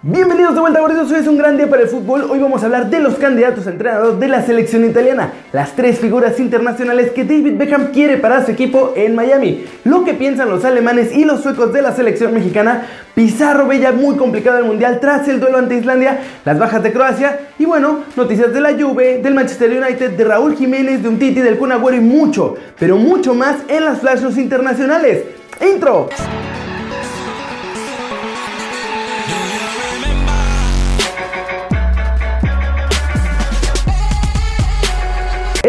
[0.00, 2.66] Bienvenidos de vuelta gorditos, hoy es un gran día para el fútbol, hoy vamos a
[2.66, 7.24] hablar de los candidatos a entrenador de la selección italiana, las tres figuras internacionales que
[7.24, 11.42] David Beckham quiere para su equipo en Miami, lo que piensan los alemanes y los
[11.42, 15.74] suecos de la selección mexicana, Pizarro veía muy complicado el mundial tras el duelo ante
[15.74, 20.24] Islandia, las bajas de Croacia y bueno, noticias de la Juve, del Manchester United, de
[20.24, 23.98] Raúl Jiménez, de un Titi, del Kun Agüero y mucho, pero mucho más en las
[23.98, 25.24] flash internacionales.
[25.60, 26.08] ¡Intro!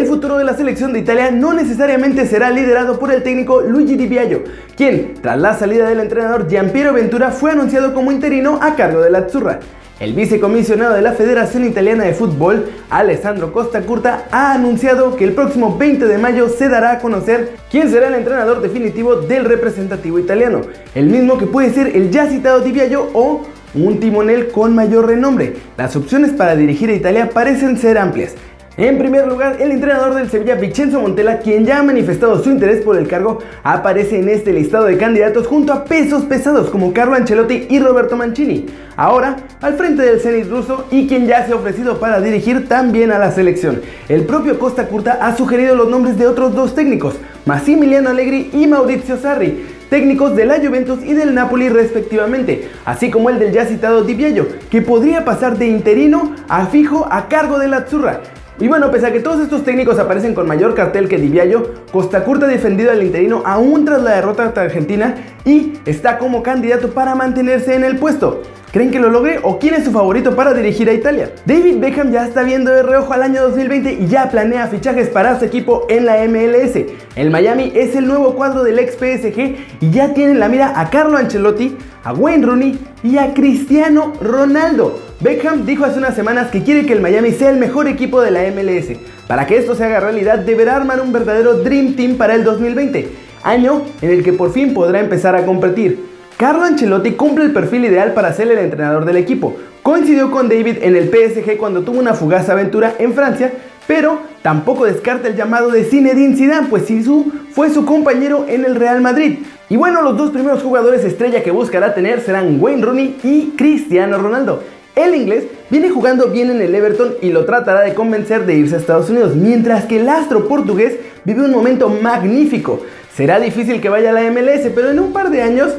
[0.00, 3.96] El futuro de la selección de Italia no necesariamente será liderado por el técnico Luigi
[3.96, 8.76] Di Biagio, quien, tras la salida del entrenador Giampiero Ventura, fue anunciado como interino a
[8.76, 9.60] cargo de la Azzurra.
[10.00, 15.34] El vicecomisionado de la Federación Italiana de Fútbol, Alessandro Costa Curta, ha anunciado que el
[15.34, 20.18] próximo 20 de mayo se dará a conocer quién será el entrenador definitivo del representativo
[20.18, 20.62] italiano,
[20.94, 23.42] el mismo que puede ser el ya citado Di Biagio o
[23.74, 25.56] un timonel con mayor renombre.
[25.76, 28.34] Las opciones para dirigir a Italia parecen ser amplias.
[28.76, 32.82] En primer lugar, el entrenador del Sevilla, Vincenzo Montella, quien ya ha manifestado su interés
[32.82, 37.16] por el cargo, aparece en este listado de candidatos junto a pesos pesados como Carlo
[37.16, 38.66] Ancelotti y Roberto Mancini.
[38.96, 43.10] Ahora, al frente del Zenit ruso y quien ya se ha ofrecido para dirigir también
[43.10, 43.82] a la selección.
[44.08, 48.68] El propio Costa Curta ha sugerido los nombres de otros dos técnicos, Massimiliano Allegri y
[48.68, 53.66] Maurizio Sarri técnicos de la Juventus y del Napoli respectivamente, así como el del ya
[53.66, 58.20] citado Di Biagio, que podría pasar de interino a fijo a cargo de la Azzurra.
[58.60, 62.24] Y bueno, pese a que todos estos técnicos aparecen con mayor cartel que Diviayo, Costa
[62.24, 65.14] Curta ha defendido al interino aún tras la derrota ante Argentina
[65.46, 68.42] y está como candidato para mantenerse en el puesto.
[68.72, 71.32] ¿Creen que lo logre o quién es su favorito para dirigir a Italia?
[71.44, 75.40] David Beckham ya está viendo de reojo al año 2020 y ya planea fichajes para
[75.40, 76.76] su equipo en la MLS.
[77.16, 80.88] El Miami es el nuevo cuadro del ex PSG y ya tienen la mira a
[80.88, 85.00] Carlo Ancelotti, a Wayne Rooney y a Cristiano Ronaldo.
[85.18, 88.30] Beckham dijo hace unas semanas que quiere que el Miami sea el mejor equipo de
[88.30, 88.96] la MLS.
[89.26, 93.08] Para que esto se haga realidad deberá armar un verdadero Dream Team para el 2020,
[93.42, 96.09] año en el que por fin podrá empezar a competir.
[96.40, 99.58] Carlo Ancelotti cumple el perfil ideal para ser el entrenador del equipo.
[99.82, 103.52] Coincidió con David en el PSG cuando tuvo una fugaz aventura en Francia,
[103.86, 108.76] pero tampoco descarta el llamado de Zinedine Zidane, pues Zizou fue su compañero en el
[108.76, 109.40] Real Madrid.
[109.68, 114.16] Y bueno, los dos primeros jugadores estrella que buscará tener serán Wayne Rooney y Cristiano
[114.16, 114.62] Ronaldo.
[114.96, 118.76] El inglés viene jugando bien en el Everton y lo tratará de convencer de irse
[118.76, 122.80] a Estados Unidos, mientras que el astro portugués vive un momento magnífico.
[123.14, 125.74] Será difícil que vaya a la MLS, pero en un par de años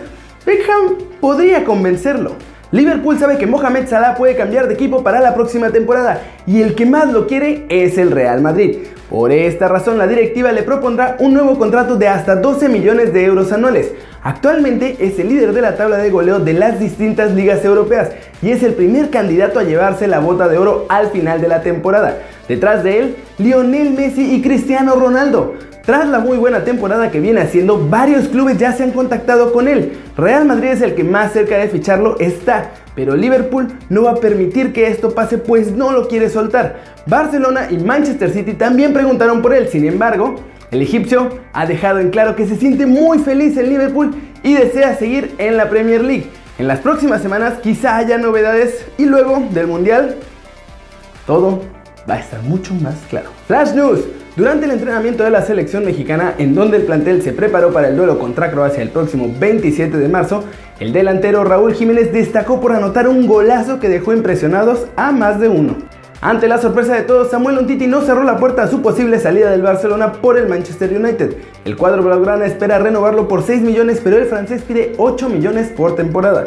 [0.46, 2.32] Beckham podría convencerlo.
[2.72, 6.74] Liverpool sabe que Mohamed Salah puede cambiar de equipo para la próxima temporada y el
[6.74, 8.78] que más lo quiere es el Real Madrid.
[9.10, 13.26] Por esta razón la directiva le propondrá un nuevo contrato de hasta 12 millones de
[13.26, 13.92] euros anuales.
[14.24, 18.10] Actualmente es el líder de la tabla de goleo de las distintas ligas europeas
[18.42, 21.62] y es el primer candidato a llevarse la bota de oro al final de la
[21.62, 22.18] temporada.
[22.48, 25.56] Detrás de él, Lionel Messi y Cristiano Ronaldo.
[25.86, 29.68] Tras la muy buena temporada que viene haciendo, varios clubes ya se han contactado con
[29.68, 29.94] él.
[30.16, 34.16] Real Madrid es el que más cerca de ficharlo está, pero Liverpool no va a
[34.16, 36.80] permitir que esto pase pues no lo quiere soltar.
[37.08, 40.36] Barcelona y Manchester City también preguntaron por él, sin embargo,
[40.70, 44.14] el egipcio ha dejado en claro que se siente muy feliz en Liverpool
[44.44, 46.30] y desea seguir en la Premier League.
[46.60, 50.18] En las próximas semanas quizá haya novedades y luego del Mundial
[51.26, 51.64] todo
[52.08, 53.30] va a estar mucho más claro.
[53.48, 54.02] Flash News.
[54.38, 57.98] Durante el entrenamiento de la selección mexicana, en donde el plantel se preparó para el
[57.98, 60.46] duelo contra Croacia el próximo 27 de marzo,
[60.80, 65.50] el delantero Raúl Jiménez destacó por anotar un golazo que dejó impresionados a más de
[65.50, 65.76] uno.
[66.22, 69.52] Ante la sorpresa de todos, Samuel Untiti no cerró la puerta a su posible salida
[69.52, 71.36] del Barcelona por el Manchester United.
[71.66, 75.96] El cuadro blaugrana espera renovarlo por 6 millones, pero el francés pide 8 millones por
[75.96, 76.46] temporada.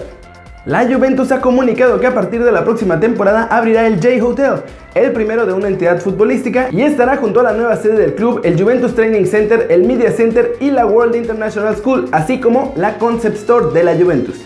[0.66, 4.62] La Juventus ha comunicado que a partir de la próxima temporada abrirá el J Hotel,
[4.94, 8.40] el primero de una entidad futbolística, y estará junto a la nueva sede del club,
[8.44, 12.96] el Juventus Training Center, el Media Center y la World International School, así como la
[12.96, 14.40] Concept Store de la Juventus.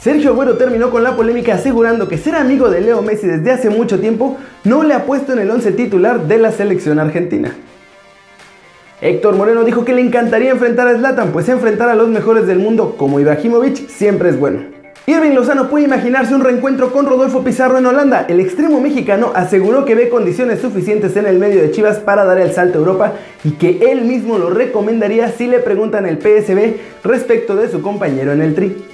[0.00, 3.68] Sergio Agüero terminó con la polémica asegurando que ser amigo de Leo Messi desde hace
[3.68, 7.54] mucho tiempo no le ha puesto en el once titular de la selección argentina.
[9.02, 12.60] Héctor Moreno dijo que le encantaría enfrentar a Zlatan, pues enfrentar a los mejores del
[12.60, 14.75] mundo como Ibrahimovic siempre es bueno.
[15.08, 18.26] Irving Lozano puede imaginarse un reencuentro con Rodolfo Pizarro en Holanda.
[18.28, 22.40] El extremo mexicano aseguró que ve condiciones suficientes en el medio de Chivas para dar
[22.40, 23.12] el salto a Europa
[23.44, 28.32] y que él mismo lo recomendaría si le preguntan el PSB respecto de su compañero
[28.32, 28.84] en el Tri.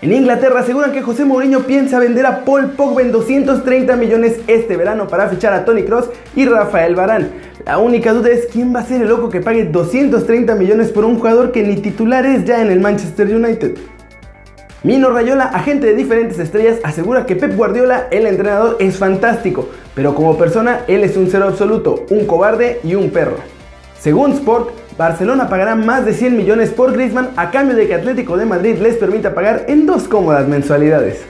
[0.00, 4.78] En Inglaterra aseguran que José Mourinho piensa vender a Paul Pogba en 230 millones este
[4.78, 7.28] verano para fichar a Tony Cross y Rafael Barán.
[7.66, 11.04] La única duda es quién va a ser el loco que pague 230 millones por
[11.04, 13.76] un jugador que ni titular es ya en el Manchester United.
[14.82, 20.14] Mino Rayola, agente de diferentes estrellas, asegura que Pep Guardiola, el entrenador, es fantástico, pero
[20.14, 23.36] como persona él es un cero absoluto, un cobarde y un perro.
[23.98, 28.38] Según Sport, Barcelona pagará más de 100 millones por Griezmann a cambio de que Atlético
[28.38, 31.26] de Madrid les permita pagar en dos cómodas mensualidades.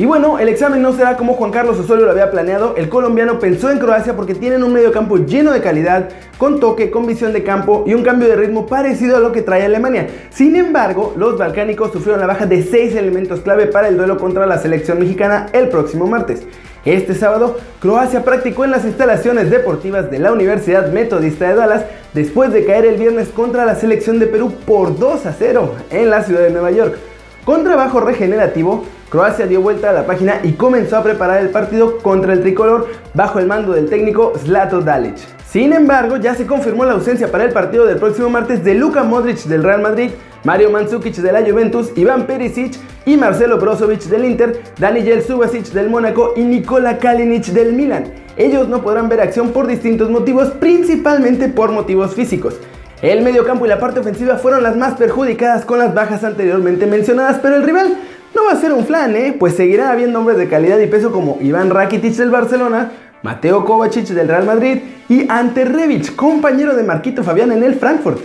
[0.00, 2.74] Y bueno, el examen no será como Juan Carlos Osorio lo había planeado.
[2.78, 6.08] El colombiano pensó en Croacia porque tienen un medio campo lleno de calidad,
[6.38, 9.42] con toque, con visión de campo y un cambio de ritmo parecido a lo que
[9.42, 10.08] trae Alemania.
[10.30, 14.46] Sin embargo, los balcánicos sufrieron la baja de 6 elementos clave para el duelo contra
[14.46, 16.46] la selección mexicana el próximo martes.
[16.86, 22.54] Este sábado, Croacia practicó en las instalaciones deportivas de la Universidad Metodista de Dallas después
[22.54, 26.22] de caer el viernes contra la selección de Perú por 2 a 0 en la
[26.22, 26.96] ciudad de Nueva York.
[27.44, 31.98] Con trabajo regenerativo, Croacia dio vuelta a la página y comenzó a preparar el partido
[31.98, 35.16] contra el tricolor bajo el mando del técnico Zlato Dalic.
[35.48, 39.02] Sin embargo, ya se confirmó la ausencia para el partido del próximo martes de Luka
[39.02, 40.10] Modric del Real Madrid,
[40.44, 45.90] Mario Mandzukic de la Juventus, Iván Perisic y Marcelo Brozovic del Inter, Daniel Subasic del
[45.90, 48.12] Mónaco y Nikola Kalinic del Milan.
[48.36, 52.60] Ellos no podrán ver acción por distintos motivos, principalmente por motivos físicos.
[53.02, 57.40] El mediocampo y la parte ofensiva fueron las más perjudicadas con las bajas anteriormente mencionadas,
[57.42, 57.96] pero el rival
[58.40, 59.36] no va a ser un flan, ¿eh?
[59.38, 62.90] Pues seguirá habiendo hombres de calidad y peso como Iván Rakitic del Barcelona,
[63.22, 64.78] Mateo Kovacic del Real Madrid
[65.10, 68.20] y Ante Rebic, compañero de Marquito Fabián en el Frankfurt.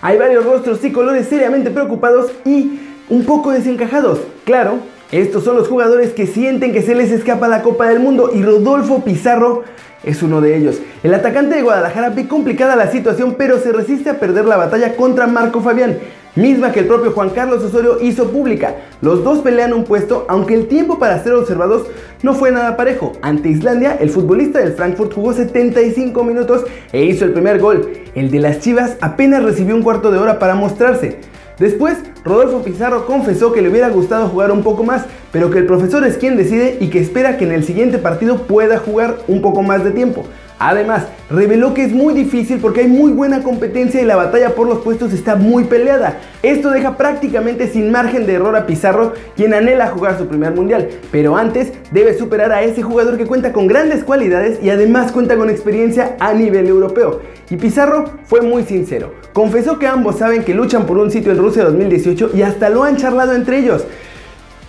[0.00, 4.18] Hay varios rostros y colores seriamente preocupados y un poco desencajados.
[4.44, 4.80] Claro,
[5.12, 8.42] estos son los jugadores que sienten que se les escapa la Copa del Mundo y
[8.42, 9.62] Rodolfo Pizarro
[10.04, 10.80] es uno de ellos.
[11.02, 14.96] El atacante de Guadalajara ve complicada la situación, pero se resiste a perder la batalla
[14.96, 15.98] contra Marco Fabián
[16.36, 18.76] misma que el propio Juan Carlos Osorio hizo pública.
[19.00, 21.86] Los dos pelean un puesto, aunque el tiempo para ser observados
[22.22, 23.12] no fue nada parejo.
[23.22, 27.90] Ante Islandia, el futbolista del Frankfurt jugó 75 minutos e hizo el primer gol.
[28.14, 31.18] El de las Chivas apenas recibió un cuarto de hora para mostrarse.
[31.60, 35.66] Después, Rodolfo Pizarro confesó que le hubiera gustado jugar un poco más, pero que el
[35.66, 39.42] profesor es quien decide y que espera que en el siguiente partido pueda jugar un
[39.42, 40.24] poco más de tiempo.
[40.58, 44.66] Además, reveló que es muy difícil porque hay muy buena competencia y la batalla por
[44.66, 46.18] los puestos está muy peleada.
[46.42, 50.88] Esto deja prácticamente sin margen de error a Pizarro, quien anhela jugar su primer mundial,
[51.10, 55.36] pero antes debe superar a ese jugador que cuenta con grandes cualidades y además cuenta
[55.36, 57.20] con experiencia a nivel europeo.
[57.50, 61.38] Y Pizarro fue muy sincero, confesó que ambos saben que luchan por un sitio en
[61.38, 63.84] Rusia 2018 y hasta lo han charlado entre ellos.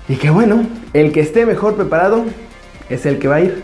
[0.07, 2.25] Y que bueno, el que esté mejor preparado
[2.89, 3.63] es el que va a ir.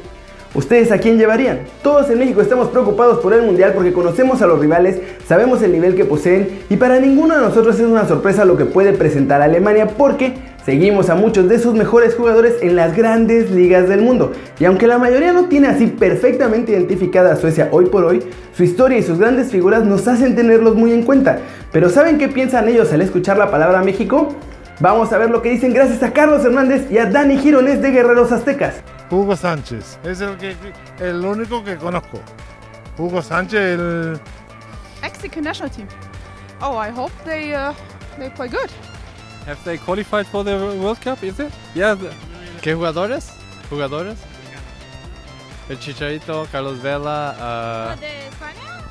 [0.54, 1.60] ¿Ustedes a quién llevarían?
[1.84, 5.72] Todos en México estamos preocupados por el Mundial porque conocemos a los rivales, sabemos el
[5.72, 9.42] nivel que poseen y para ninguno de nosotros es una sorpresa lo que puede presentar
[9.42, 10.34] Alemania porque
[10.68, 14.34] seguimos a muchos de sus mejores jugadores en las grandes ligas del mundo.
[14.60, 18.22] Y aunque la mayoría no tiene así perfectamente identificada a Suecia hoy por hoy,
[18.54, 21.40] su historia y sus grandes figuras nos hacen tenerlos muy en cuenta.
[21.72, 24.36] Pero ¿saben qué piensan ellos al escuchar la palabra México?
[24.81, 27.92] Vamos a ver lo que dicen gracias a Carlos Hernández y a Dani Girones de
[27.92, 28.81] Guerreros Aztecas.
[29.10, 30.54] Hugo Sánchez, es el, que,
[31.00, 32.20] el único que conozco.
[32.98, 34.20] Hugo Sánchez, el...
[35.02, 35.88] Mexican national team.
[36.60, 37.72] Oh, I hope they uh,
[38.20, 38.70] they play good.
[39.48, 41.54] Have they qualified for the World Cup, is it?
[41.74, 41.96] Yeah.
[42.62, 43.32] ¿Qué jugadores?
[43.70, 44.18] ¿Jugadores?
[45.70, 47.34] El Chicharito, Carlos Vela.
[47.40, 47.96] Uh...
[47.96, 48.84] ¿De España?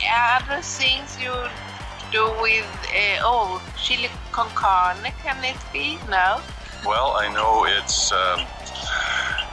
[0.00, 1.32] Yeah, other things you
[2.12, 6.40] do with uh, oh chili con carne can it be no
[6.84, 8.40] well i know it's um,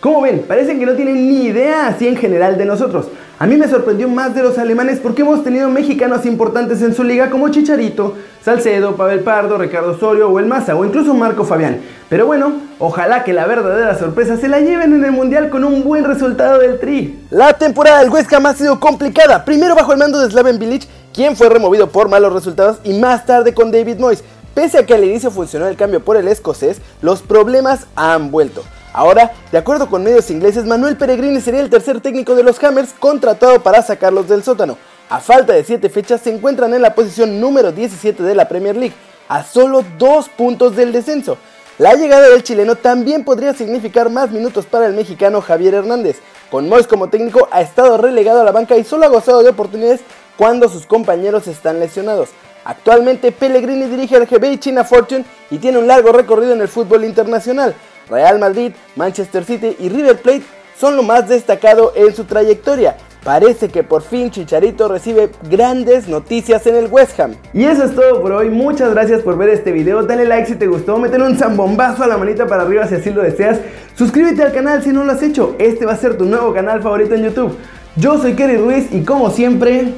[0.00, 3.06] Como ven, parecen que no tienen ni idea así en general de nosotros.
[3.38, 7.02] A mí me sorprendió más de los alemanes porque hemos tenido mexicanos importantes en su
[7.02, 8.14] liga como Chicharito,
[8.44, 11.80] Salcedo, Pavel Pardo, Ricardo Osorio o el Maza o incluso Marco Fabián.
[12.08, 15.82] Pero bueno, ojalá que la verdadera sorpresa se la lleven en el Mundial con un
[15.82, 17.18] buen resultado del Tri.
[17.30, 21.36] La temporada del Huesca ha sido complicada, primero bajo el mando de Slaven Bilic, quien
[21.36, 24.22] fue removido por malos resultados y más tarde con David Moyes.
[24.54, 28.62] Pese a que al inicio funcionó el cambio por el escocés, los problemas han vuelto.
[28.94, 32.94] Ahora, de acuerdo con medios ingleses, Manuel Peregrini sería el tercer técnico de los Hammers
[32.96, 34.78] contratado para sacarlos del sótano.
[35.10, 38.76] A falta de 7 fechas se encuentran en la posición número 17 de la Premier
[38.76, 38.94] League,
[39.28, 41.38] a solo 2 puntos del descenso.
[41.76, 46.20] La llegada del chileno también podría significar más minutos para el mexicano Javier Hernández.
[46.48, 49.50] Con Mois como técnico ha estado relegado a la banca y solo ha gozado de
[49.50, 50.02] oportunidades
[50.36, 52.28] cuando sus compañeros están lesionados.
[52.64, 57.04] Actualmente Pellegrini dirige al GB China Fortune y tiene un largo recorrido en el fútbol
[57.04, 57.74] internacional.
[58.08, 60.42] Real Madrid, Manchester City y River Plate
[60.78, 62.96] son lo más destacado en su trayectoria.
[63.24, 67.34] Parece que por fin Chicharito recibe grandes noticias en el West Ham.
[67.54, 70.56] Y eso es todo por hoy, muchas gracias por ver este video, dale like si
[70.56, 73.60] te gustó, métele un zambombazo a la manita para arriba si así lo deseas,
[73.96, 76.82] suscríbete al canal si no lo has hecho, este va a ser tu nuevo canal
[76.82, 77.56] favorito en YouTube.
[77.96, 79.94] Yo soy Kerry Ruiz y como siempre,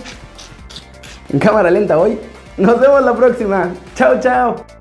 [1.32, 2.20] en cámara lenta hoy,
[2.56, 4.75] nos vemos la próxima, chao chao.